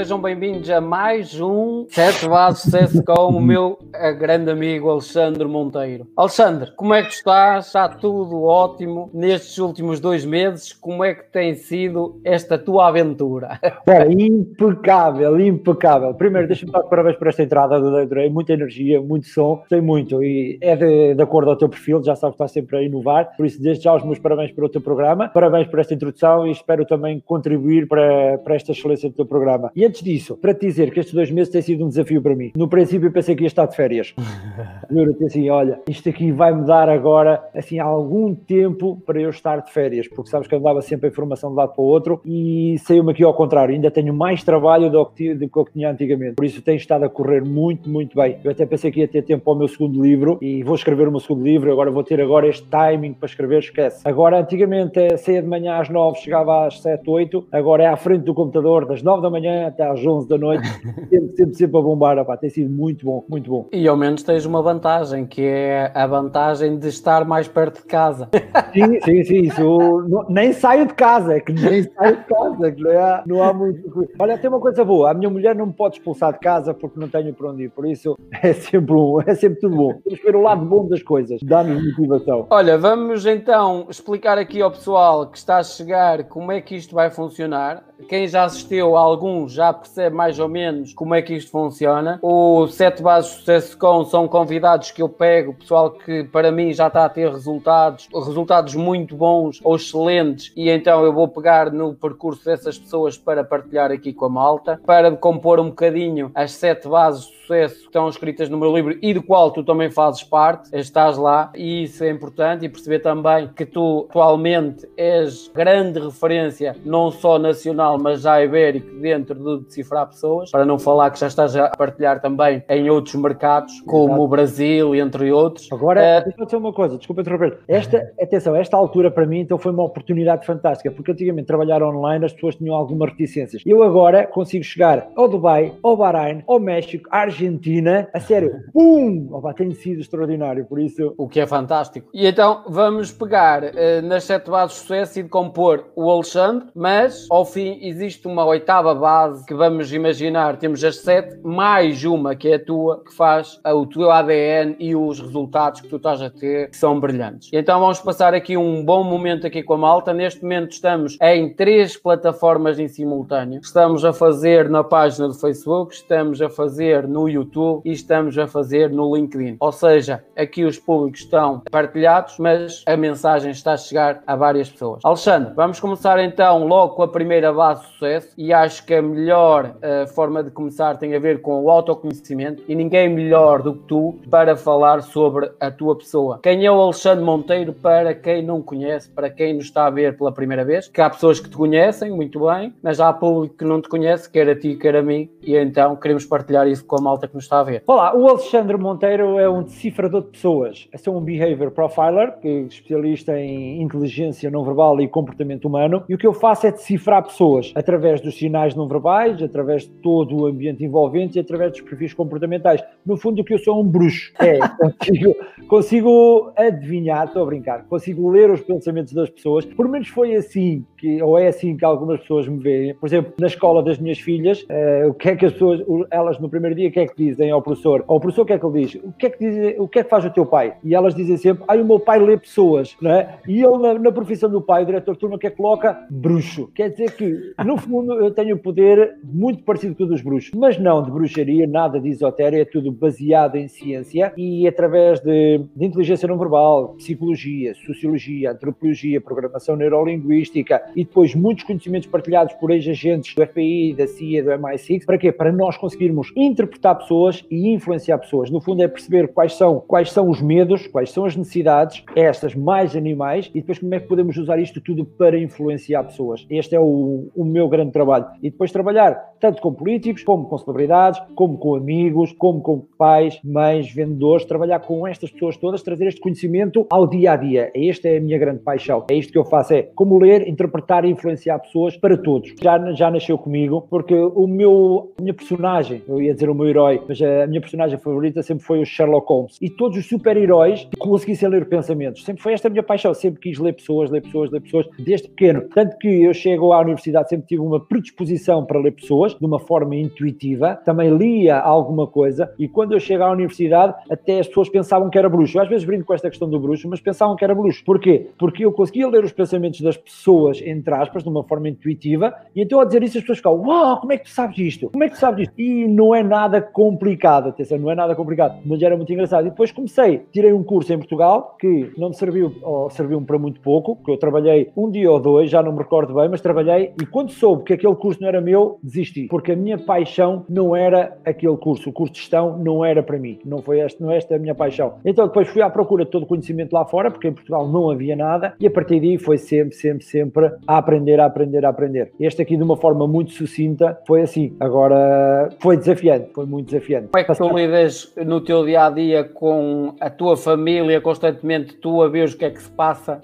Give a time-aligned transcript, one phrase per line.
[0.00, 3.78] sejam bem-vindos a mais um Sete Bases Sucesso com o meu
[4.18, 6.06] grande amigo Alexandre Monteiro.
[6.16, 7.66] Alexandre, como é que estás?
[7.66, 10.72] Está tudo ótimo nestes últimos dois meses?
[10.72, 13.60] Como é que tem sido esta tua aventura?
[13.86, 16.14] Bom, impecável, impecável.
[16.14, 20.58] Primeiro, deixa-me dar parabéns por esta entrada, adorei, muita energia, muito som, tem muito e
[20.62, 23.44] é de, de acordo ao teu perfil, já sabes que estás sempre a inovar, por
[23.44, 26.86] isso desde já os meus parabéns pelo teu programa, parabéns por esta introdução e espero
[26.86, 29.70] também contribuir para, para esta excelência do teu programa.
[29.76, 32.36] E antes disso, para te dizer que estes dois meses têm sido um desafio para
[32.36, 32.52] mim.
[32.56, 34.14] No princípio eu pensei que ia estar de férias.
[34.88, 39.72] Juro-te assim, olha, isto aqui vai-me dar agora, assim, algum tempo para eu estar de
[39.72, 42.20] férias, porque sabes que eu dava sempre a informação de um lado para o outro
[42.24, 45.90] e saiu-me aqui ao contrário, ainda tenho mais trabalho do que, do que eu tinha
[45.90, 46.36] antigamente.
[46.36, 48.38] Por isso tem estado a correr muito, muito bem.
[48.44, 51.08] Eu até pensei que ia ter tempo para o meu segundo livro e vou escrever
[51.08, 54.06] o meu segundo livro, agora vou ter agora este timing para escrever, esquece.
[54.06, 57.96] Agora, antigamente, é saía de manhã às 9, chegava às 7, 8, agora é à
[57.96, 60.68] frente do computador das 9 da manhã até às 11 da noite,
[61.08, 63.68] sempre, sempre, sempre a bombar, opá, tem sido muito bom, muito bom.
[63.72, 67.86] E ao menos tens uma vantagem, que é a vantagem de estar mais perto de
[67.86, 68.28] casa.
[68.72, 69.62] Sim, sim, sim, isso,
[70.08, 73.42] não, nem saio de casa, é que nem saio de casa, que não há, não
[73.42, 74.08] há muito...
[74.16, 76.98] Olha, tem uma coisa boa, a minha mulher não me pode expulsar de casa porque
[76.98, 79.94] não tenho para onde ir, por isso é sempre, um, é sempre tudo bom.
[80.04, 82.46] Temos que ver o lado bom das coisas, dá-nos motivação.
[82.50, 86.94] Olha, vamos então explicar aqui ao pessoal que está a chegar como é que isto
[86.94, 87.82] vai funcionar.
[88.08, 92.18] Quem já assistiu a alguns já percebe mais ou menos como é que isto funciona.
[92.22, 96.86] O Sete Bases Sucesso Com são convidados que eu pego, pessoal que para mim já
[96.86, 101.94] está a ter resultados, resultados muito bons ou excelentes, e então eu vou pegar no
[101.94, 106.88] percurso dessas pessoas para partilhar aqui com a malta, para compor um bocadinho as sete
[106.88, 110.22] bases de sucesso que estão escritas no meu livro e do qual tu também fazes
[110.22, 115.98] parte, estás lá, e isso é importante, e perceber também que tu atualmente és grande
[115.98, 121.18] referência, não só nacional, mas já ibérico, dentro de decifrar pessoas, para não falar que
[121.18, 124.22] já estás a partilhar também em outros mercados, como Exato.
[124.22, 125.68] o Brasil, entre outros.
[125.72, 127.58] Agora, uh, deixa eu dizer uma coisa, desculpa interromper.
[127.68, 132.24] Esta, atenção, esta altura para mim então foi uma oportunidade fantástica, porque antigamente trabalhar online
[132.24, 133.62] as pessoas tinham algumas reticências.
[133.66, 139.28] Eu agora consigo chegar ao Dubai, ao Bahrein, ao México, à Argentina, a sério, pum!
[139.32, 141.14] Opa, tem sido extraordinário, por isso.
[141.16, 142.08] O que é fantástico.
[142.12, 146.68] E então vamos pegar uh, nas sete bases de sucesso e de compor o Alexandre,
[146.74, 152.36] mas ao fim existe uma oitava base que vamos imaginar, temos as sete, mais uma
[152.36, 156.22] que é a tua, que faz o teu ADN e os resultados que tu estás
[156.22, 157.50] a ter, que são brilhantes.
[157.52, 160.14] Então vamos passar aqui um bom momento aqui com a malta.
[160.14, 163.60] Neste momento estamos em três plataformas em simultâneo.
[163.60, 168.46] Estamos a fazer na página do Facebook, estamos a fazer no YouTube e estamos a
[168.46, 169.56] fazer no LinkedIn.
[169.58, 174.70] Ou seja, aqui os públicos estão partilhados, mas a mensagem está a chegar a várias
[174.70, 175.04] pessoas.
[175.04, 179.02] Alexandre, vamos começar então logo com a primeira base de sucesso e acho que a
[179.02, 183.74] melhor uh, forma de começar tem a ver com o autoconhecimento e ninguém melhor do
[183.74, 186.40] que tu para falar sobre a tua pessoa.
[186.42, 190.16] Quem é o Alexandre Monteiro para quem não conhece, para quem nos está a ver
[190.16, 190.88] pela primeira vez?
[190.88, 194.30] Que há pessoas que te conhecem muito bem, mas há público que não te conhece,
[194.30, 197.34] quer a ti, quer a mim, e então queremos partilhar isso com a malta que
[197.34, 197.82] nos está a ver.
[197.86, 200.88] Olá, o Alexandre Monteiro é um decifrador de pessoas.
[200.92, 206.14] É um behavior profiler, que é especialista em inteligência não verbal e comportamento humano, e
[206.14, 210.36] o que eu faço é decifrar pessoas através dos sinais não verbais, através de todo
[210.36, 212.82] o ambiente envolvente e através dos perfis comportamentais.
[213.04, 214.32] No fundo, o que eu sou é um bruxo.
[214.40, 215.36] É, consigo,
[215.68, 219.64] consigo adivinhar, estou a brincar, consigo ler os pensamentos das pessoas.
[219.64, 222.94] Por menos foi assim, que, ou é assim que algumas pessoas me veem.
[222.94, 226.38] Por exemplo, na escola das minhas filhas, uh, o que é que as pessoas, elas
[226.38, 228.04] no primeiro dia, o que é que dizem ao professor?
[228.06, 228.94] Ao professor, o que é que ele diz?
[229.02, 230.74] O que é que, diz, o que, é que faz o teu pai?
[230.82, 233.38] E elas dizem sempre, ai, o meu pai lê pessoas, não é?
[233.46, 235.56] E ele, na, na profissão do pai, o diretor de turma, o que é que
[235.56, 236.06] coloca?
[236.10, 236.70] Bruxo.
[236.74, 240.78] Quer dizer que, no fundo, eu tenho poder muito parecido com o dos bruxos, mas
[240.78, 245.84] não de bruxaria, nada de esotéria, é tudo baseado em ciência e através de, de
[245.84, 253.34] inteligência não verbal, psicologia, sociologia, antropologia, programação neurolinguística e depois muitos conhecimentos partilhados por ex-agentes
[253.34, 255.04] do FBI, da CIA, do MI6.
[255.04, 255.32] Para quê?
[255.32, 258.50] Para nós conseguirmos interpretar pessoas e influenciar pessoas.
[258.50, 262.54] No fundo, é perceber quais são, quais são os medos, quais são as necessidades, estas
[262.54, 266.46] mais animais, e depois como é que podemos usar isto tudo para influenciar pessoas.
[266.50, 268.26] Este é o, o meu grande trabalho.
[268.42, 268.99] E depois trabalhar
[269.40, 274.80] tanto com políticos, como com celebridades, como com amigos, como com pais, mães, vendedores, trabalhar
[274.80, 277.72] com estas pessoas todas, trazer este conhecimento ao dia a dia.
[277.74, 279.06] Esta é a minha grande paixão.
[279.10, 282.54] É isto que eu faço, é como ler, interpretar e influenciar pessoas para todos.
[282.60, 286.68] Já, já nasceu comigo, porque o meu, a minha personagem, eu ia dizer o meu
[286.68, 289.56] herói, mas a minha personagem favorita sempre foi o Sherlock Holmes.
[289.60, 292.24] E todos os super-heróis conseguissem ler pensamentos.
[292.24, 293.14] Sempre foi esta a minha paixão.
[293.14, 295.62] Sempre quis ler pessoas, ler pessoas, ler pessoas, desde pequeno.
[295.74, 299.58] Tanto que eu chego à universidade sempre tive uma predisposição para ler pessoas de uma
[299.58, 304.68] forma intuitiva, também lia alguma coisa e quando eu chego à universidade até as pessoas
[304.68, 305.58] pensavam que era bruxo.
[305.58, 307.84] Eu às vezes brinco com esta questão do bruxo, mas pensavam que era bruxo.
[307.84, 308.28] Porquê?
[308.38, 312.62] Porque eu conseguia ler os pensamentos das pessoas, entre aspas, de uma forma intuitiva e
[312.62, 314.90] então ao dizer isso as pessoas ficam, uau, como é que tu sabes isto?
[314.90, 315.60] Como é que tu sabes isto?
[315.60, 319.46] E não é nada complicado, atenção, não é nada complicado, mas era muito engraçado.
[319.46, 323.38] E depois comecei, tirei um curso em Portugal que não me serviu, ou serviu-me para
[323.38, 326.40] muito pouco, que eu trabalhei um dia ou dois, já não me recordo bem, mas
[326.40, 330.44] trabalhei e quando soube que aquele curso não era meu, desisti, porque a minha paixão
[330.48, 334.02] não era aquele curso, o curso de gestão não era para mim, não foi este,
[334.02, 334.94] não é esta a minha paixão.
[335.04, 337.90] Então depois fui à procura de todo o conhecimento lá fora, porque em Portugal não
[337.90, 341.68] havia nada, e a partir daí foi sempre, sempre, sempre a aprender, a aprender, a
[341.68, 342.12] aprender.
[342.18, 344.56] Este aqui de uma forma muito sucinta foi assim.
[344.60, 347.08] Agora foi desafiante, foi muito desafiante.
[347.08, 351.74] Como é que tu lidas no teu dia a dia com a tua família, constantemente
[351.74, 353.20] tu a ver o que é que se passa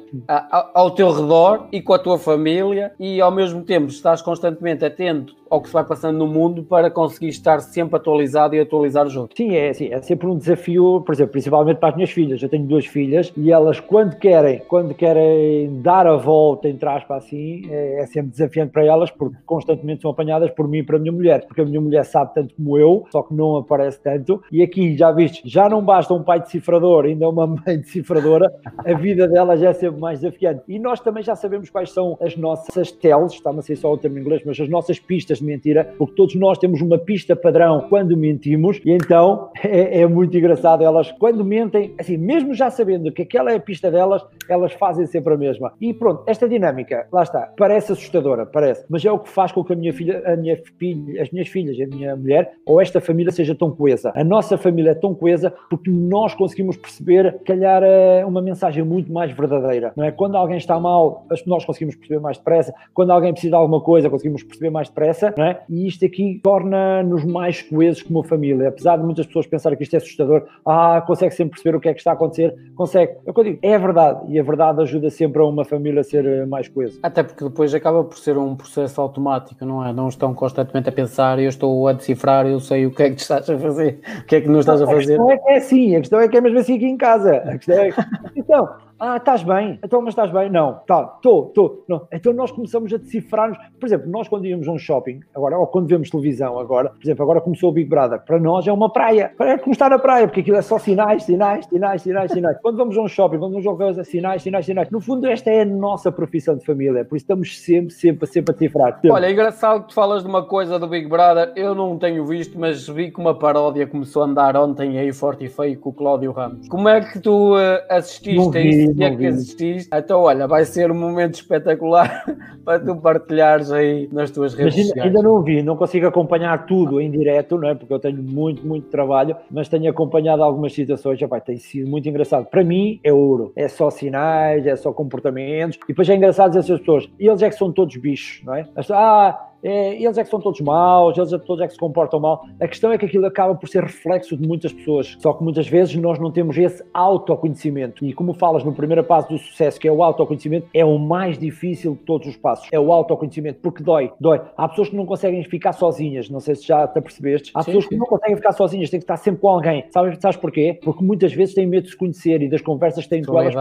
[0.75, 5.35] ao teu redor e com a tua família e ao mesmo tempo estás constantemente atento
[5.51, 9.37] ao que se vai passando no mundo para conseguir estar sempre atualizado e atualizar outros.
[9.37, 12.43] Sim, é, sim, é sempre um desafio, por exemplo, principalmente para as minhas filhas.
[12.43, 17.25] Eu tenho duas filhas e elas, quando querem, quando querem dar a volta, entre aspas,
[17.25, 20.97] assim, é, é sempre desafiante para elas, porque constantemente são apanhadas por mim e para
[20.97, 24.01] a minha mulher, porque a minha mulher sabe tanto como eu, só que não aparece
[24.01, 24.43] tanto.
[24.51, 28.93] E aqui, já viste, já não basta um pai decifrador, ainda uma mãe decifradora, a
[28.95, 30.63] vida delas é sempre mais desafiante.
[30.69, 33.99] E nós também já sabemos quais são as nossas tells, está-me a ser só o
[33.99, 37.35] termo em inglês, mas as nossas pistas de mentira, porque todos nós temos uma pista
[37.35, 40.83] padrão quando mentimos, e então é, é, muito engraçado.
[40.83, 45.07] Elas, quando mentem, assim, mesmo já sabendo que aquela é a pista delas, elas fazem
[45.07, 45.73] sempre a mesma.
[45.81, 49.65] E pronto, esta dinâmica, lá está, parece assustadora, parece, mas é o que faz com
[49.65, 53.01] que a minha filha, a minha filha, as minhas filhas, a minha mulher, ou esta
[53.01, 54.13] família seja tão coesa.
[54.15, 59.13] A nossa família é tão coesa porque nós conseguimos perceber, calhar, eh, uma mensagem muito
[59.13, 60.11] mais verdadeira, não é?
[60.11, 62.75] Quando alguém está mal, nós conseguimos perceber mais depressa.
[62.95, 65.61] Quando alguém precisa de alguma coisa, conseguimos perceber mais depressa não é?
[65.69, 68.69] E isto aqui torna-nos mais coesos como família.
[68.69, 71.89] Apesar de muitas pessoas pensarem que isto é assustador, ah, consegue sempre perceber o que
[71.89, 73.13] é que está a acontecer, consegue.
[73.27, 76.01] É o que eu digo, é verdade, e a verdade ajuda sempre a uma família
[76.01, 76.99] a ser eh, mais coesa.
[77.03, 79.93] Até porque depois acaba por ser um processo automático, não é?
[79.93, 83.21] Não estão constantemente a pensar, eu estou a decifrar, eu sei o que é que
[83.21, 85.21] estás a fazer, o que é que não estás a fazer.
[85.21, 86.97] A questão é que é assim, a questão é que é mesmo assim aqui em
[86.97, 87.37] casa.
[87.37, 87.91] A questão é...
[88.37, 89.79] Então, ah, estás bem?
[89.85, 90.51] Então, mas estás bem?
[90.51, 91.85] Não, tá, estou, estou.
[92.11, 93.59] Então nós começamos a decifrar-nos.
[93.79, 97.03] Por exemplo, nós quando íamos a um shopping, agora, ou quando vemos televisão agora, por
[97.03, 99.33] exemplo, agora começou o Big Brother, para nós é uma praia.
[99.39, 102.59] É como estar na praia, porque aquilo é só sinais, sinais, sinais, sinais, sinais.
[102.63, 104.91] Quando vamos a um shopping, quando vamos a uma sinais, sinais, sinais.
[104.91, 108.53] No fundo, esta é a nossa profissão de família, por isso estamos sempre, sempre, sempre
[108.53, 108.95] a decifrar.
[108.95, 109.11] Sempre.
[109.11, 112.25] Olha, é engraçado que tu falas de uma coisa do Big Brother, eu não tenho
[112.25, 115.91] visto, mas vi que uma paródia começou a andar ontem aí forte e feio com
[115.91, 116.69] o Cláudio Ramos.
[116.69, 117.59] Como é que tu uh,
[117.91, 118.86] assististe a isso?
[118.99, 119.77] É que assististe?
[119.77, 119.95] isto.
[119.95, 122.25] Então, olha, vai ser um momento espetacular
[122.65, 125.07] para tu partilhares aí nas tuas redes ainda, sociais.
[125.07, 127.75] Ainda não vi, não consigo acompanhar tudo em direto, não é?
[127.75, 131.19] Porque eu tenho muito, muito trabalho, mas tenho acompanhado algumas situações.
[131.19, 132.47] Já vai, tem sido muito engraçado.
[132.47, 133.53] Para mim, é ouro.
[133.57, 135.79] É só sinais, é só comportamentos.
[135.85, 138.67] E depois é engraçado essas pessoas, eles é que são todos bichos, não é?
[138.91, 142.21] Ah, é, eles é que são todos maus, eles é todos é que se comportam
[142.21, 142.47] mal.
[142.61, 145.67] A questão é que aquilo acaba por ser reflexo de muitas pessoas, só que muitas
[145.69, 148.05] vezes nós não temos esse autoconhecimento.
[148.05, 151.39] E como falas no primeiro passo do sucesso, que é o autoconhecimento, é o mais
[151.39, 152.69] difícil de todos os passos.
[152.73, 154.41] É o autoconhecimento, porque dói, dói.
[154.57, 157.51] Há pessoas que não conseguem ficar sozinhas, não sei se já te apercebeste.
[157.55, 157.91] Há sim, pessoas sim.
[157.91, 159.85] que não conseguem ficar sozinhas, têm que estar sempre com alguém.
[159.91, 160.79] Sabes, sabes porquê?
[160.83, 163.55] Porque muitas vezes têm medo de se conhecer e das conversas que têm com elas.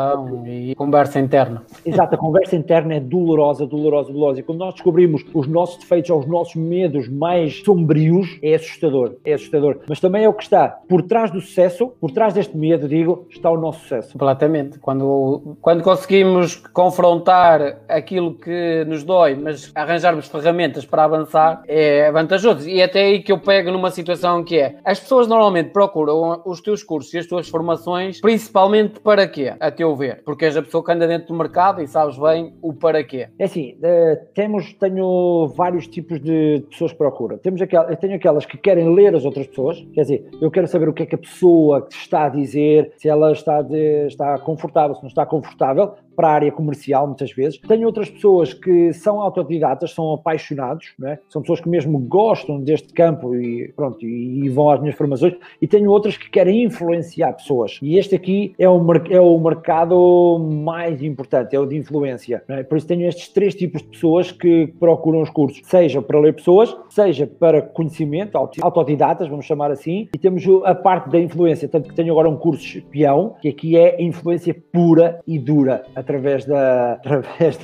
[0.45, 1.63] E conversa interna.
[1.85, 4.39] Exato, a conversa interna é dolorosa, dolorosa, dolorosa.
[4.39, 9.33] E quando nós descobrimos os nossos defeitos aos nossos medos mais sombrios, é assustador, é
[9.33, 9.79] assustador.
[9.87, 13.27] Mas também é o que está por trás do sucesso, por trás deste medo, digo,
[13.29, 14.13] está o nosso sucesso.
[14.13, 14.79] Completamente.
[14.79, 22.67] Quando, quando conseguimos confrontar aquilo que nos dói, mas arranjarmos ferramentas para avançar, é vantajoso.
[22.67, 26.41] E é até aí que eu pego numa situação que é, as pessoas normalmente procuram
[26.45, 29.53] os teus cursos e as tuas formações, principalmente para quê?
[29.59, 30.23] A teu ver.
[30.23, 33.27] Porque és a pessoa que anda dentro do mercado e sabes bem o para quê.
[33.37, 37.37] É assim, uh, temos, tenho vários tipos de pessoas que procuram.
[37.37, 40.67] Temos aquelas, eu tenho aquelas que querem ler as outras pessoas, quer dizer, eu quero
[40.67, 44.37] saber o que é que a pessoa está a dizer, se ela está, de, está
[44.39, 47.59] confortável, se não está confortável, para a área comercial, muitas vezes.
[47.59, 51.19] Tenho outras pessoas que são autodidatas, são apaixonados, é?
[51.29, 55.35] são pessoas que mesmo gostam deste campo e, pronto, e, vão às minhas formações.
[55.61, 57.79] E tenho outras que querem influenciar pessoas.
[57.81, 62.43] E este aqui é o, é o mercado mais importante, é o de influência.
[62.47, 62.63] É?
[62.63, 66.33] Por isso tenho estes três tipos de pessoas que procuram os cursos, seja para ler
[66.33, 71.89] pessoas, seja para conhecimento, autodidatas, vamos chamar assim, e temos a parte da influência, tanto
[71.89, 76.93] que tenho agora um curso espião, que aqui é influência pura e dura através da,
[77.01, 77.57] através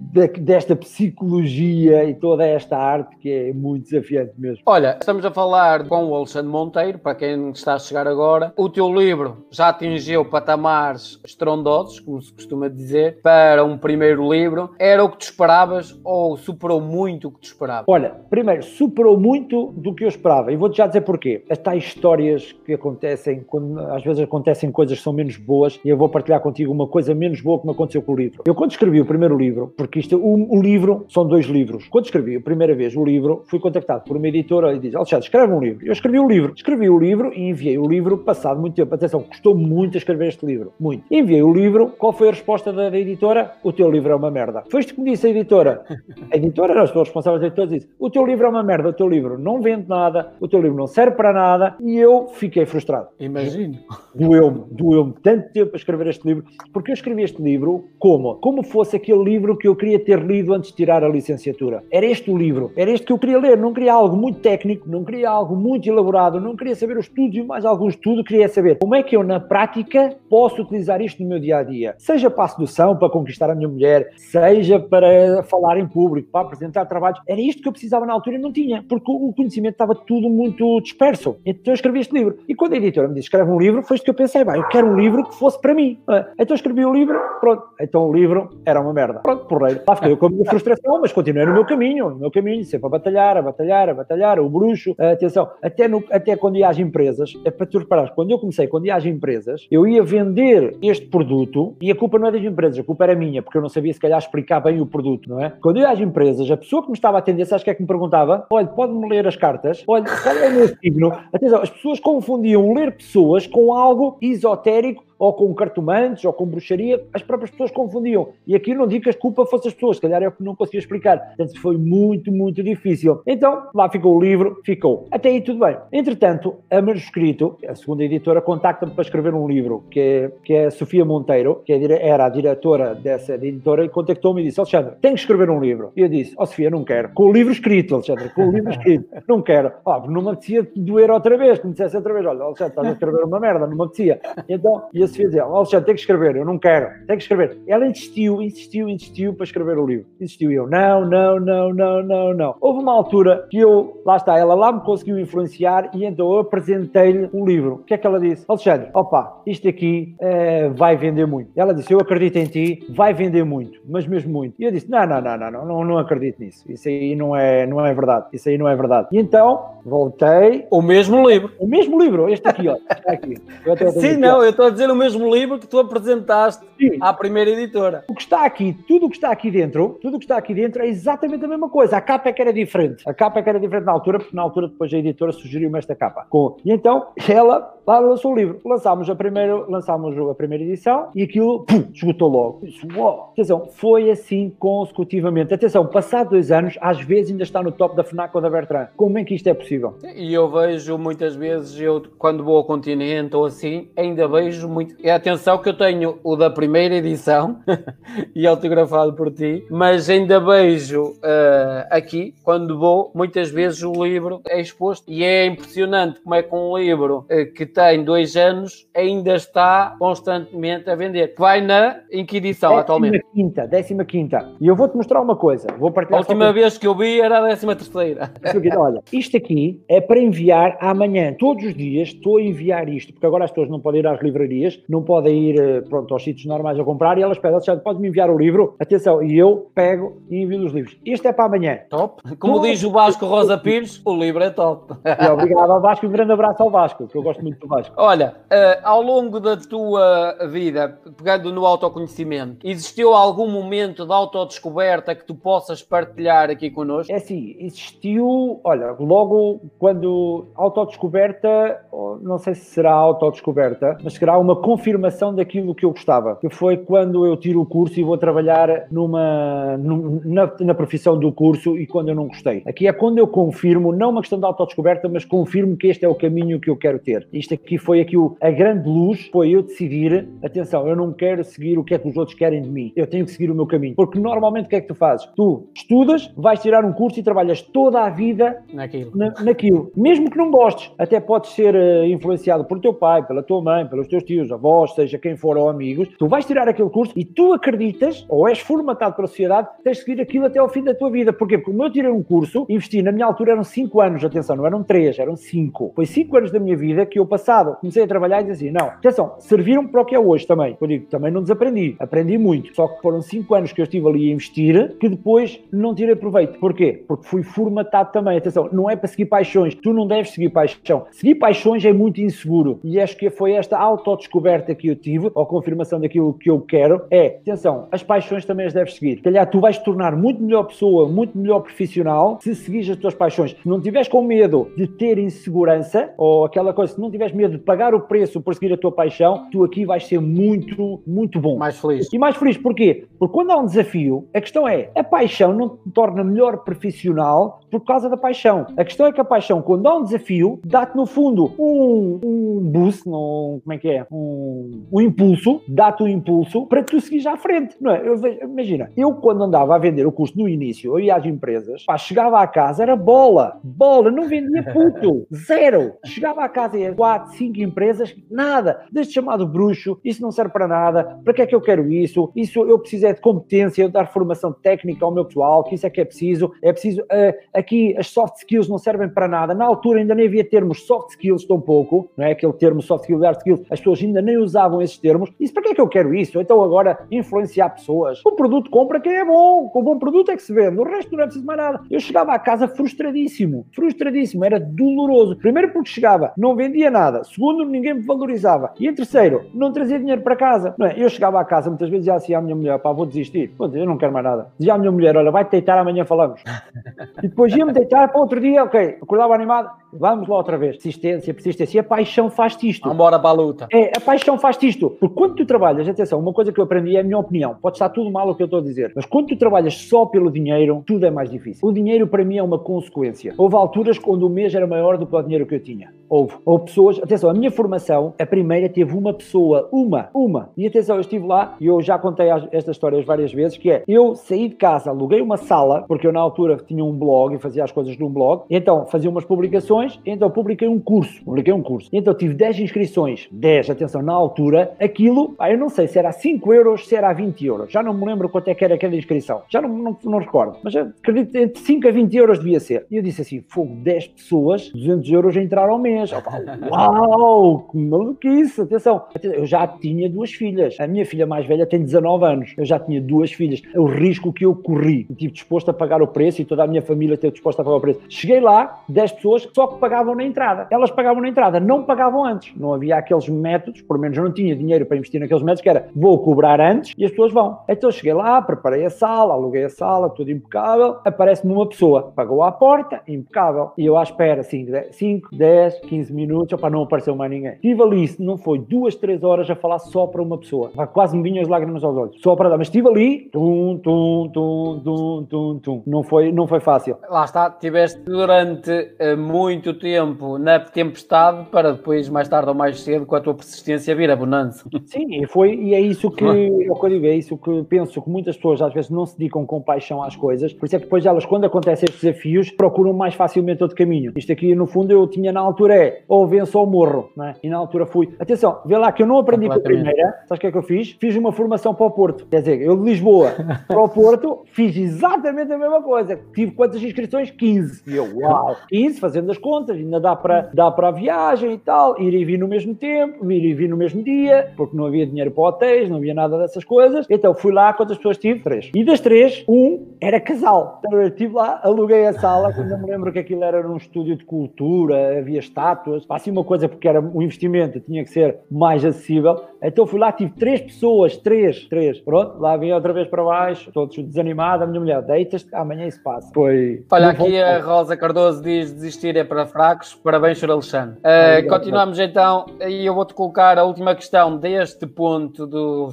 [0.00, 4.62] desta psicologia e toda esta arte que é muito desafiante mesmo.
[4.66, 8.52] Olha, estamos a falar com o Alexandre Monteiro, para quem está a chegar agora.
[8.56, 14.70] O teu livro já atingiu patamares estrondosos, como se costuma dizer, para um primeiro livro.
[14.78, 17.84] Era o que tu esperavas ou superou muito o que tu esperavas?
[17.88, 20.52] Olha, primeiro, superou muito do que eu esperava.
[20.52, 21.44] E vou-te já dizer porquê.
[21.48, 25.96] Estas histórias que acontecem, quando às vezes acontecem coisas que são menos boas, e eu
[25.96, 28.42] vou partilhar contigo uma coisa menos boa que me aconteceu com o livro.
[28.46, 31.88] Eu, quando escrevi o primeiro livro, porque isto, o, o livro são dois livros.
[31.88, 35.26] Quando escrevi a primeira vez o livro, fui contactado por uma editora e disse: Alexandre,
[35.26, 35.86] escreve um livro.
[35.86, 36.52] Eu escrevi o um livro.
[36.54, 38.94] Escrevi o livro e enviei o livro passado muito tempo.
[38.94, 40.72] Atenção, custou muito a escrever este livro.
[40.78, 41.04] Muito.
[41.10, 41.88] Enviei o livro.
[41.98, 43.52] Qual foi a resposta da, da editora?
[43.62, 44.64] O teu livro é uma merda.
[44.70, 45.84] Foi isto que me disse a editora.
[46.30, 48.88] A editora, não estou responsável da editora, disse: O teu livro é uma merda.
[48.88, 50.32] O teu livro não vende nada.
[50.40, 51.76] O teu livro não serve para nada.
[51.80, 53.08] E eu fiquei frustrado.
[53.18, 53.78] Imagino.
[54.14, 58.36] Doeu-me, doeu-me tanto tempo a escrever este livro, porque eu escrevi este livro como?
[58.36, 61.82] Como fosse aquele livro que eu queria ter lido antes de tirar a licenciatura.
[61.90, 63.58] Era este o livro, era este que eu queria ler.
[63.58, 67.36] Não queria algo muito técnico, não queria algo muito elaborado, não queria saber os estudos
[67.36, 71.22] e mais algum estudo, queria saber como é que eu, na prática, posso utilizar isto
[71.22, 71.94] no meu dia a dia.
[71.98, 76.46] Seja para a sedução, para conquistar a minha mulher, seja para falar em público, para
[76.46, 77.20] apresentar trabalhos.
[77.28, 80.28] Era isto que eu precisava na altura e não tinha, porque o conhecimento estava tudo
[80.28, 81.36] muito disperso.
[81.44, 82.38] Então eu escrevi este livro.
[82.48, 84.56] E quando a editora me disse escreve um livro, foi isto que eu pensei, bem,
[84.56, 85.98] eu quero um livro que fosse para mim.
[86.38, 87.62] Então escrevi o livro, pronto.
[87.80, 89.20] Então o livro era uma merda.
[89.20, 89.46] Pronto,
[89.86, 92.64] Lá fiquei eu com a minha frustração, mas continuei no meu caminho, no meu caminho,
[92.64, 96.68] sempre a batalhar, a batalhar, a batalhar, o bruxo, atenção, até, no, até quando ia
[96.68, 100.02] às empresas, é para tu reparares, quando eu comecei, quando ia às empresas, eu ia
[100.02, 103.58] vender este produto e a culpa não é das empresas, a culpa era minha, porque
[103.58, 105.52] eu não sabia se calhar explicar bem o produto, não é?
[105.60, 107.82] Quando ia às empresas, a pessoa que me estava a atender, sabes que é que
[107.82, 108.46] me perguntava?
[108.50, 109.82] Olha, pode-me ler as cartas?
[109.86, 111.12] Olha, qual é o meu signo?
[111.32, 117.02] Atenção, as pessoas confundiam ler pessoas com algo esotérico ou com cartomantes, ou com bruxaria,
[117.12, 118.28] as próprias pessoas confundiam.
[118.46, 120.42] E aqui não digo que a culpa fosse as pessoas, se calhar é o que
[120.42, 121.18] não conseguia explicar.
[121.18, 123.22] Portanto, foi muito, muito difícil.
[123.26, 125.06] Então, lá ficou o livro, ficou.
[125.10, 125.76] Até aí tudo bem.
[125.92, 130.66] Entretanto, a manuscrito, a segunda editora, contacta-me para escrever um livro, que é, que é
[130.66, 134.94] a Sofia Monteiro, que é era a diretora dessa editora, e contactou-me e disse, Alexandre,
[135.00, 135.92] tenho que escrever um livro.
[135.96, 137.10] E eu disse, ó oh, Sofia, não quero.
[137.14, 139.08] Com o livro escrito, Alexandre, com o livro escrito.
[139.26, 139.72] Não quero.
[139.84, 142.88] Oh, não me apetecia doer outra vez, que me dissesse outra vez, olha, Alexandre, estás
[142.88, 144.20] a escrever uma merda, não me apetecia.
[144.48, 147.58] Então, e a Sofia dizia, Alexandre, tem que escrever, eu não quero, tem que escrever.
[147.66, 150.06] Ela insistiu, insistiu, insistiu para escrever o livro.
[150.20, 152.56] Insistiu eu, não, não, não, não, não, não.
[152.60, 156.40] Houve uma altura que eu, lá está, ela lá me conseguiu influenciar e então eu
[156.40, 157.74] apresentei-lhe o livro.
[157.74, 158.44] O que é que ela disse?
[158.48, 161.50] Alexandre, opa, isto aqui é, vai vender muito.
[161.54, 164.54] Ela disse, eu acredito em ti, vai vender muito, mas mesmo muito.
[164.58, 166.64] E eu disse, não, não, não, não, não, não, não acredito nisso.
[166.68, 168.26] Isso aí não é, não é verdade.
[168.32, 169.08] Isso aí não é verdade.
[169.12, 170.66] E então, voltei.
[170.70, 171.52] O mesmo livro.
[171.58, 172.76] O mesmo livro, este aqui, ó.
[172.76, 173.36] Está aqui.
[174.00, 176.98] Sim, não, eu estou a dizer o mesmo livro que tu apresentaste Sim.
[177.00, 178.04] à primeira editora.
[178.08, 180.54] O que está aqui, tudo o que está aqui dentro, tudo o que está aqui
[180.54, 181.96] dentro é exatamente a mesma coisa.
[181.96, 183.02] A capa é que era diferente.
[183.06, 185.78] A capa é que era diferente na altura, porque na altura depois a editora sugeriu-me
[185.78, 186.26] esta capa.
[186.30, 186.56] Com...
[186.64, 188.60] E então ela lá lançou o livro.
[188.64, 192.60] Lançámos a primeira, lançámos a primeira edição e aquilo pum, esgotou logo.
[192.66, 192.86] Isso.
[193.32, 195.52] Atenção, foi assim consecutivamente.
[195.52, 198.88] Atenção, passado dois anos, às vezes ainda está no top da FNAC ou da Bertrand.
[198.96, 199.94] Como é que isto é possível?
[200.14, 204.94] E eu vejo muitas vezes, eu quando vou ao continente ou assim, ainda vejo muito.
[205.02, 207.58] É atenção que eu tenho o da primeira edição
[208.34, 214.40] e autografado por ti, mas ainda vejo uh, aqui, quando vou, muitas vezes o livro
[214.46, 218.86] é exposto e é impressionante como é que um livro uh, que tem dois anos
[218.94, 221.34] ainda está constantemente a vender.
[221.36, 223.24] Vai na em que edição décima atualmente?
[223.34, 224.52] Quinta, décima quinta.
[224.60, 225.66] E eu vou-te mostrar uma coisa.
[225.78, 228.32] Vou partilhar a última vez que eu vi era a décima terceira.
[228.78, 231.34] Olha, isto aqui é para enviar amanhã.
[231.38, 234.20] Todos os dias estou a enviar isto, porque agora as pessoas não podem ir às
[234.22, 237.82] livrarias, não podem ir eh, pronto, aos sítios normais a comprar e elas pedem, Alexandre,
[237.82, 238.76] pode-me enviar o livro?
[238.78, 240.96] Atenção, e eu pego e envio os livros.
[241.04, 241.80] Este é para amanhã.
[241.88, 242.22] Top.
[242.38, 244.94] Como diz o Vasco Rosa Pires, o livro é top.
[245.04, 247.94] E obrigado ao Vasco e um grande abraço ao Vasco, que eu gosto muito Vasco.
[247.96, 255.14] Olha, uh, ao longo da tua vida, pegando no autoconhecimento, existiu algum momento de autodescoberta
[255.14, 257.12] que tu possas partilhar aqui connosco?
[257.12, 261.80] É assim, existiu, olha, logo quando autodescoberta,
[262.20, 266.76] não sei se será autodescoberta, mas será uma confirmação daquilo que eu gostava, que foi
[266.76, 271.86] quando eu tiro o curso e vou trabalhar numa, na, na profissão do curso e
[271.86, 272.62] quando eu não gostei.
[272.66, 276.08] Aqui é quando eu confirmo, não uma questão de autodescoberta, mas confirmo que este é
[276.08, 277.26] o caminho que eu quero ter.
[277.32, 281.12] Isto isto aqui foi aqui o, a grande luz, foi eu decidir, atenção, eu não
[281.12, 283.50] quero seguir o que é que os outros querem de mim, eu tenho que seguir
[283.50, 283.94] o meu caminho.
[283.94, 285.26] Porque normalmente o que é que tu fazes?
[285.36, 289.12] Tu estudas, vais tirar um curso e trabalhas toda a vida naquilo.
[289.14, 289.90] Na, naquilo.
[289.96, 293.86] Mesmo que não gostes, até podes ser uh, influenciado por teu pai, pela tua mãe,
[293.86, 297.24] pelos teus tios, avós, seja quem for ou amigos, tu vais tirar aquele curso e
[297.24, 300.94] tu acreditas, ou és formatado pela sociedade, tens de seguir aquilo até ao fim da
[300.94, 301.32] tua vida.
[301.32, 301.54] Porquê?
[301.58, 304.66] Porque como eu tirei um curso, investi, na minha altura eram 5 anos, atenção, não
[304.66, 305.92] eram 3, eram 5.
[305.94, 308.78] Foi 5 anos da minha vida que eu passado, comecei a trabalhar e dizia assim,
[308.78, 310.76] não, atenção, serviram para o que é hoje também.
[310.80, 312.74] Eu digo, também não desaprendi, aprendi muito.
[312.74, 316.16] Só que foram 5 anos que eu estive ali a investir, que depois não tirei
[316.16, 316.58] proveito.
[316.58, 317.04] Porquê?
[317.06, 318.38] Porque fui formatado também.
[318.38, 321.04] Atenção, não é para seguir paixões, tu não deves seguir paixão.
[321.12, 322.80] Seguir paixões é muito inseguro.
[322.82, 327.02] E acho que foi esta autodescoberta que eu tive, ou confirmação daquilo que eu quero,
[327.10, 329.20] é, atenção, as paixões também as deves seguir.
[329.20, 333.14] Calhar tu vais te tornar muito melhor pessoa, muito melhor profissional, se seguires as tuas
[333.14, 333.50] paixões.
[333.50, 337.58] Se não tiveres com medo de ter insegurança, ou aquela coisa, se não tiveres medo
[337.58, 341.40] de pagar o preço por seguir a tua paixão, tu aqui vais ser muito, muito
[341.40, 341.56] bom.
[341.56, 342.12] Mais feliz.
[342.12, 343.06] E mais feliz, porquê?
[343.18, 347.60] Porque quando há um desafio, a questão é, a paixão não te torna melhor profissional
[347.70, 348.66] por causa da paixão.
[348.76, 352.60] A questão é que a paixão, quando há um desafio, dá-te no fundo um, um
[352.60, 354.06] boost, um, como é que é?
[354.12, 357.76] Um, um impulso, dá-te um impulso para tu seguires à frente.
[357.80, 358.06] Não é?
[358.06, 361.24] Eu vejo, imagina, eu quando andava a vender o curso no início, eu ia às
[361.24, 365.94] empresas, pá, chegava à casa, era bola, bola, não vendia puto, zero.
[366.04, 366.84] Chegava à casa e
[367.24, 371.46] quatro, cinco empresas, nada, deste chamado bruxo, isso não serve para nada, para que é
[371.46, 372.30] que eu quero isso?
[372.36, 375.90] Isso eu preciso é de competência, dar formação técnica ao meu pessoal, que isso é
[375.90, 379.64] que é preciso, é preciso, uh, aqui as soft skills não servem para nada, na
[379.64, 382.32] altura ainda nem havia termos soft skills tão pouco, não é?
[382.32, 385.62] Aquele termo soft skills, hard skills, as pessoas ainda nem usavam esses termos, isso para
[385.62, 386.40] que é que eu quero isso?
[386.40, 390.36] Então agora influenciar pessoas, o produto compra quem é bom, com o bom produto é
[390.36, 391.80] que se vende, o resto não é preciso mais nada.
[391.90, 395.36] Eu chegava à casa frustradíssimo, frustradíssimo, era doloroso.
[395.36, 397.13] Primeiro porque chegava, não vendia nada.
[397.22, 398.72] Segundo, ninguém me valorizava.
[398.80, 400.74] E em terceiro, não trazia dinheiro para casa.
[400.78, 400.94] Não é?
[400.96, 403.54] Eu chegava à casa, muitas vezes já assim à minha mulher, pá, vou desistir.
[403.56, 404.48] Pô, eu não quero mais nada.
[404.58, 406.42] Dizia à minha mulher, olha, vai-te deitar, amanhã falamos.
[407.22, 410.76] e depois ia-me deitar para outro dia, ok, acordava animado, vamos lá outra vez.
[410.76, 411.78] Persistência, persistência.
[411.78, 412.82] E a paixão faz-te isto.
[412.82, 413.68] Vamos embora para a luta.
[413.72, 414.90] É, a paixão faz-te isto.
[414.90, 417.56] Porque quando tu trabalhas, atenção, uma coisa que eu aprendi é a minha opinião.
[417.60, 418.92] Pode estar tudo mal o que eu estou a dizer.
[418.94, 421.68] Mas quando tu trabalhas só pelo dinheiro, tudo é mais difícil.
[421.68, 423.34] O dinheiro para mim é uma consequência.
[423.36, 425.92] Houve alturas quando o mês era maior do que o dinheiro que eu tinha.
[426.08, 426.34] Houve.
[426.44, 430.50] Houve pessoas, atenção, a minha formação, a primeira teve uma pessoa, uma, uma.
[430.56, 433.82] E atenção, eu estive lá e eu já contei estas histórias várias vezes, que é,
[433.88, 437.38] eu saí de casa, aluguei uma sala, porque eu na altura tinha um blog e
[437.38, 441.62] fazia as coisas num blog, então fazia umas publicações, então publiquei um curso, publiquei um
[441.62, 441.88] curso.
[441.92, 446.12] Então tive 10 inscrições, 10, atenção, na altura, aquilo, ah, eu não sei se era
[446.12, 448.94] 5 euros, se era 20 euros, já não me lembro quanto é que era aquela
[448.96, 452.86] inscrição, já não, não, não recordo, mas acredito entre 5 a 20 euros devia ser.
[452.90, 456.10] E eu disse assim, fogo, 10 pessoas, 200 euros a entrar ao mês.
[456.70, 461.82] Uau, que maluquice, atenção, eu já tinha duas filhas, a minha filha mais velha tem
[461.82, 465.74] 19 anos, eu já tinha duas filhas, o risco que eu corri, estive disposto a
[465.74, 468.00] pagar o preço e toda a minha família esteve disposta a pagar o preço.
[468.08, 472.54] Cheguei lá, 10 pessoas só pagavam na entrada, elas pagavam na entrada, não pagavam antes,
[472.56, 475.68] não havia aqueles métodos, por menos eu não tinha dinheiro para investir naqueles métodos, que
[475.68, 477.58] era vou cobrar antes e as pessoas vão.
[477.68, 482.42] Então cheguei lá, preparei a sala, aluguei a sala, tudo impecável, aparece-me uma pessoa, pagou
[482.42, 487.30] à porta, impecável, e eu à espera 5, 10, 15 minutos, para não apareceu mais
[487.30, 487.52] ninguém.
[487.52, 491.22] Estive ali, não foi duas, três horas a falar só para uma pessoa, quase me
[491.22, 495.26] vinham as lágrimas aos olhos, só para dar, mas estive ali, tum, tum, tum, tum,
[495.28, 496.96] tum, tum, não foi, não foi fácil.
[497.08, 499.16] Lá está, tiveste durante uh,
[499.54, 503.94] muito tempo na tempestade para depois, mais tarde ou mais cedo, com a tua persistência,
[503.94, 504.68] vir a bonança.
[504.86, 507.62] Sim, e, foi, e é isso que, é o que eu digo, é isso que
[507.64, 510.76] penso que muitas pessoas às vezes não se dedicam com paixão às coisas, por isso
[510.76, 514.12] é que depois elas, quando acontecem estes desafios, procuram mais facilmente outro caminho.
[514.16, 517.34] Isto aqui, no fundo, eu tinha na altura é ou venço ou morro, não é?
[517.42, 518.14] E na altura fui.
[518.18, 520.58] Atenção, vê lá que eu não aprendi com a primeira, sabes o que é que
[520.58, 520.96] eu fiz?
[521.00, 522.26] Fiz uma formação para o Porto.
[522.26, 523.32] Quer dizer, eu de Lisboa
[523.66, 526.18] para o Porto fiz exatamente a mesma coisa.
[526.34, 527.30] Tive quantas inscrições?
[527.30, 527.82] 15.
[527.86, 531.58] E eu, uau, 15, fazendo as contas, ainda dá para, dá para a viagem e
[531.58, 534.86] tal, ir e vir no mesmo tempo, vir e vir no mesmo dia, porque não
[534.86, 537.06] havia dinheiro para hotéis, não havia nada dessas coisas.
[537.10, 538.40] Então fui lá, quantas pessoas tive?
[538.40, 538.70] Três.
[538.74, 540.80] E das três, um era casal.
[540.86, 544.16] Então eu estive lá, aluguei a sala, quando me lembro que aquilo era num estúdio
[544.16, 548.38] de cultura, havia estátuas, assim uma coisa porque era o um investimento, tinha que ser
[548.50, 549.44] mais acessível.
[549.62, 552.00] Então fui lá, tive três pessoas, três, três.
[552.00, 554.62] Pronto, lá vim outra vez para baixo, todos desanimados.
[554.62, 556.30] A minha mulher, deitas, amanhã isso passa.
[556.32, 556.84] Foi.
[556.90, 559.94] Olha, aqui a Rosa Cardoso diz desistir é para fracos.
[559.94, 560.52] Parabéns, Sr.
[560.52, 560.98] Alexandre.
[560.98, 565.92] Uh, continuamos então, e eu vou-te colocar a última questão deste ponto do,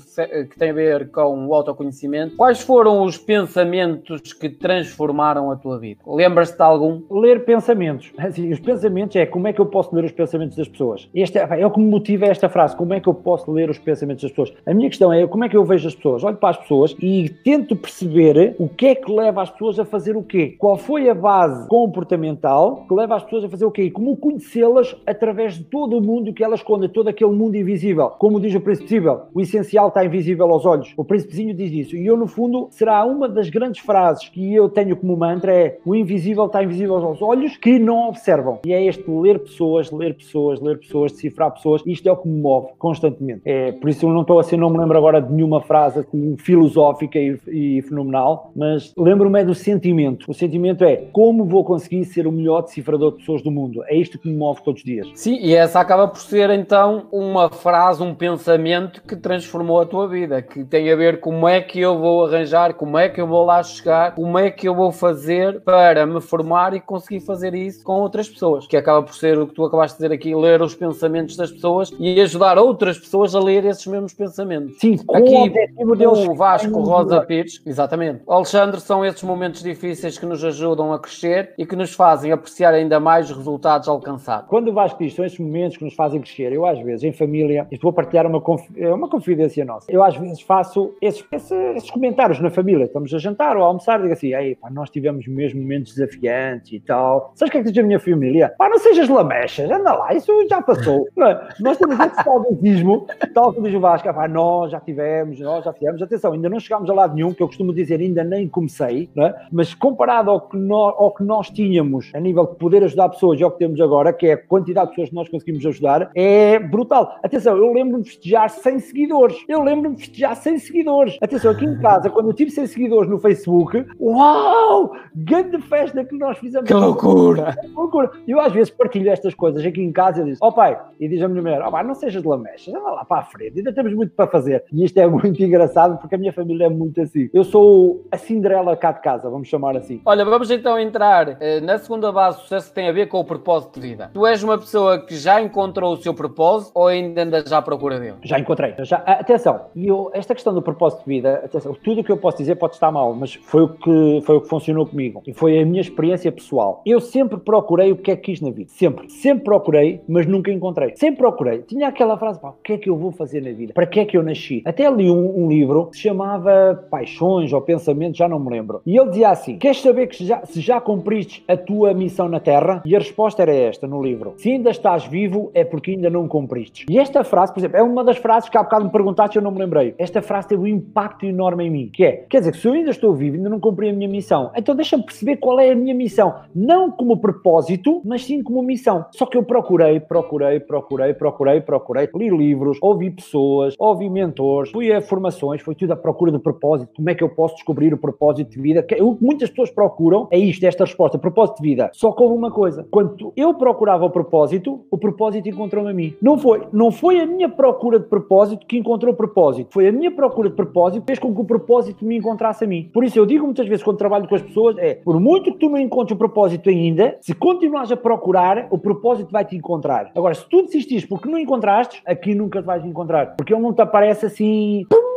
[0.50, 2.36] que tem a ver com o autoconhecimento.
[2.36, 6.02] Quais foram os pensamentos que transformaram a tua vida?
[6.06, 7.02] Lembras-te de algum?
[7.10, 8.12] Ler pensamentos.
[8.20, 11.10] Assim, os pensamentos é como é que eu posso ler os pensamentos das pessoas.
[11.16, 13.70] Este é, é o que me motiva esta frase, como é que eu posso ler
[13.70, 14.54] os pensamentos das pessoas.
[14.66, 16.24] A minha questão é como é que eu vejo as pessoas.
[16.24, 19.86] Olho para as pessoas e tento perceber o que é que leva as pessoas a
[19.86, 20.56] fazer o quê.
[20.60, 23.90] Qual foi a base comportamental que leva as pessoas a fazer o quê?
[23.90, 28.10] Como conhecê-las através de todo o mundo que elas escondem, todo aquele mundo invisível.
[28.10, 28.92] Como diz o Príncipe
[29.34, 30.94] o essencial está invisível aos olhos.
[30.98, 31.96] O Príncipezinho diz isso.
[31.96, 35.80] E eu, no fundo, será uma das grandes frases que eu tenho como mantra é
[35.86, 38.60] o invisível está invisível aos olhos que não observam.
[38.66, 41.82] E é este ler pessoas, ler pessoas, ler pessoas, decifrar pessoas.
[41.86, 43.42] Isto é o que me move constantemente.
[43.46, 46.36] É, por isso eu não estou assim, não me lembro agora de nenhuma frase assim,
[46.38, 50.30] filosófica e, e fenomenal, mas lembro-me é do sentimento.
[50.30, 53.84] O sentimento é como vou conseguir ser o melhor decifrador de pessoas do mundo.
[53.86, 55.08] É isto que me move todos os dias.
[55.16, 60.08] Sim, e essa acaba por ser então uma frase, um pensamento que transformou a tua
[60.08, 63.28] vida, que tem a ver como é que eu vou arranjar, como é que eu
[63.28, 67.54] vou lá chegar, como é que eu vou fazer para me formar e conseguir fazer
[67.54, 70.36] isso com outras pessoas, que acaba por ser o que tu acabaste de dizer aqui,
[70.36, 74.80] ler os pensamentos das pessoas e ajudar outras pessoas a ler esses mesmos pensamentos.
[74.80, 78.22] Sim, aqui o Vasco Rosa Pires, exatamente.
[78.28, 82.74] Alexandre são esses momentos difíceis que nos ajudam a crescer e que nos fazem apreciar
[82.74, 84.48] ainda mais os resultados alcançados.
[84.48, 87.12] Quando o Vasco diz, são esses momentos que nos fazem crescer, eu às vezes, em
[87.12, 88.68] família, isto vou partilhar uma, conf...
[88.76, 93.14] É uma confidência nossa, eu às vezes faço esses, esses, esses, comentários na família, estamos
[93.14, 96.80] a jantar ou a almoçar, digo assim, Ei, pá, nós tivemos mesmo momentos desafiantes e
[96.80, 98.54] tal, sabes o que é que diz a minha família?
[98.58, 101.08] Pá, não sejas lamechas, anda lá, isso já passou.
[101.22, 101.50] É?
[101.60, 105.72] Nós temos esse saudosismo, tal como diz o Vasco, pá, nós já tivemos, nós já
[105.72, 109.10] fizemos, atenção, ainda não chegámos a lado nenhum, que eu costumo dizer, ainda nem comecei,
[109.18, 109.36] é?
[109.52, 113.40] mas comparado ao que, nós, ao que nós tínhamos a nível de poder ajudar pessoas
[113.40, 116.12] e ao que temos agora, que é a quantidade de pessoas que nós conseguimos ajudar,
[116.16, 117.18] é brutal.
[117.24, 119.38] Atenção, eu lembro-me de festejar 100 seguidores.
[119.48, 121.18] Eu lembro-me de festejar 100 seguidores.
[121.22, 124.94] Atenção, aqui em casa, quando eu tive 100 seguidores no Facebook, uau!
[125.16, 126.68] Grande festa que nós fizemos.
[126.68, 127.56] Que loucura!
[127.60, 128.12] Que loucura!
[128.28, 131.08] Eu às vezes partilho estas coisas aqui em casa e digo, ó oh, pai, e
[131.08, 133.24] diz a minha mulher, ó oh, pai, não sejas de lamechas, anda lá para a
[133.24, 134.64] frente, ainda temos muito para fazer.
[134.72, 137.30] E isto é muito engraçado porque a minha família é muito assim.
[137.34, 140.02] Eu sou a Cinderela cá de casa, vamos chamar assim.
[140.06, 143.20] Olha, vamos então entrar eh, na segunda base do sucesso que tem a ver com
[143.20, 144.12] o propósito de vida.
[144.14, 148.00] Tu és uma pessoa que já encontrou o seu propósito ou ainda andas à procura
[148.00, 148.16] dele?
[148.24, 148.74] Já encontrei.
[148.80, 152.38] Já, atenção, eu, esta questão do propósito de vida, atenção, tudo o que eu posso
[152.38, 155.60] dizer pode estar mal, mas foi o que foi o que funcionou comigo e foi
[155.60, 156.82] a minha experiência pessoal.
[156.86, 160.52] Eu sempre procurei o que é que quis na vida, sempre, sempre procurei, mas nunca
[160.52, 160.94] encontrei.
[160.96, 161.60] Sempre procurei.
[161.64, 163.74] Tinha aquela frase, pá, o que é que eu vou fazer na vida?
[163.74, 164.62] Para que é que eu nasci?
[164.66, 168.82] Até li um, um livro que se chamava Paixões ou Pensamentos, já não me lembro.
[168.86, 172.40] E ele dizia assim: Queres saber que já, se já cumpriste a tua missão na
[172.40, 172.81] Terra?
[172.86, 176.28] E a resposta era esta no livro: Se ainda estás vivo, é porque ainda não
[176.28, 176.86] cumpriste.
[176.90, 179.40] E esta frase, por exemplo, é uma das frases que há bocado me perguntaste e
[179.40, 179.96] eu não me lembrei.
[179.98, 182.74] Esta frase teve um impacto enorme em mim, que é, quer dizer, que se eu
[182.74, 185.76] ainda estou vivo, ainda não cumpri a minha missão, então deixa-me perceber qual é a
[185.76, 186.36] minha missão.
[186.54, 189.06] Não como propósito, mas sim como missão.
[189.12, 194.92] Só que eu procurei, procurei, procurei, procurei, procurei, li livros, ouvi pessoas, ouvi mentores, fui
[194.92, 196.92] a formações, foi tudo à procura do propósito.
[196.96, 198.86] Como é que eu posso descobrir o propósito de vida?
[199.02, 201.90] O que muitas pessoas procuram é isto, esta resposta, propósito de vida.
[201.94, 206.16] Só que houve uma coisa, quando eu procurava o propósito, o propósito encontrou-me a mim.
[206.22, 209.92] Não foi, não foi a minha procura de propósito que encontrou o propósito, foi a
[209.92, 212.90] minha procura de propósito que fez com que o propósito me encontrasse a mim.
[212.94, 215.60] Por isso eu digo muitas vezes quando trabalho com as pessoas é, por muito que
[215.60, 220.12] tu não encontres o propósito ainda, se continuares a procurar, o propósito vai te encontrar.
[220.16, 223.74] Agora, se tu desistires porque não encontraste, aqui nunca te vais encontrar, porque ele não
[223.74, 224.86] te aparece assim.
[224.90, 225.11] Pum,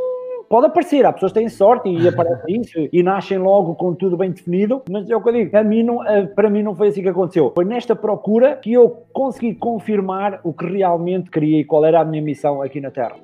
[0.55, 4.17] pode aparecer, há pessoas que têm sorte e aparecem isso e nascem logo com tudo
[4.17, 5.99] bem definido, mas é o que eu digo, a mim não,
[6.37, 7.51] para mim não foi assim que aconteceu.
[7.57, 12.05] Foi nesta procura que eu consegui confirmar o que realmente queria e qual era a
[12.05, 13.17] minha missão aqui na Terra.